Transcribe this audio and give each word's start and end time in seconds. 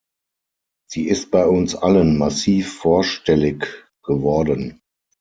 Sie 0.89 1.09
ist 1.09 1.29
bei 1.29 1.45
uns 1.45 1.75
allen 1.75 2.17
massiv 2.17 2.73
vorstellig 2.73 3.67
geworden. 4.01 4.81